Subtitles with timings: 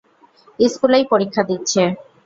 [0.59, 1.81] স্কুলেই, পরীক্ষা দিচ্ছে।